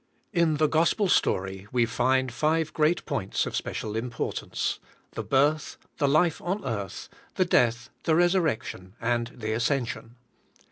In 0.33 0.57
the 0.57 0.65
Gospel 0.65 1.07
story 1.07 1.67
we 1.71 1.85
find 1.85 2.31
five 2.33 2.73
great 2.73 3.05
points 3.05 3.45
of 3.45 3.55
special 3.55 3.95
importance; 3.95 4.79
the 5.11 5.21
birth, 5.21 5.77
the 5.99 6.07
life 6.07 6.41
on 6.41 6.65
earth, 6.65 7.07
the 7.35 7.45
death, 7.45 7.91
the 8.05 8.15
resurrection, 8.15 8.95
and 8.99 9.27
the 9.27 9.53
ascension. 9.53 10.15